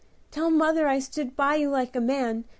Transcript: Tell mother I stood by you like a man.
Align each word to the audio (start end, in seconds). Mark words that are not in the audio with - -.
Tell 0.31 0.49
mother 0.49 0.87
I 0.87 0.97
stood 0.97 1.35
by 1.35 1.57
you 1.57 1.69
like 1.69 1.95
a 1.95 2.01
man. 2.01 2.45